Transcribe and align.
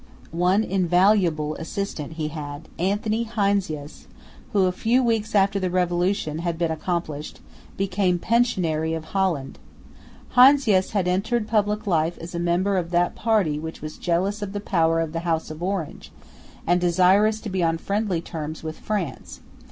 One 0.31 0.63
invaluable 0.63 1.53
assistant 1.57 2.13
he 2.13 2.29
had, 2.29 2.67
Anthony 2.79 3.23
Heinsius, 3.25 4.07
who, 4.51 4.65
a 4.65 4.71
few 4.71 5.03
weeks 5.03 5.35
after 5.35 5.59
the 5.59 5.69
Revolution 5.69 6.39
had 6.39 6.57
been 6.57 6.71
accomplished, 6.71 7.39
became 7.77 8.17
Pensionary 8.17 8.95
of 8.95 9.05
Holland. 9.13 9.59
Heinsius 10.29 10.93
had 10.93 11.07
entered 11.07 11.47
public 11.47 11.85
life 11.85 12.17
as 12.17 12.33
a 12.33 12.39
member 12.39 12.77
of 12.77 12.89
that 12.89 13.13
party 13.13 13.59
which 13.59 13.83
was 13.83 13.99
jealous 13.99 14.41
of 14.41 14.53
the 14.53 14.59
power 14.59 14.99
of 15.01 15.13
the 15.13 15.19
House 15.19 15.51
of 15.51 15.61
Orange, 15.61 16.11
and 16.65 16.81
desirous 16.81 17.39
to 17.41 17.49
be 17.49 17.61
on 17.61 17.77
friendly 17.77 18.21
terms 18.21 18.63
with 18.63 18.79
France. 18.79 19.41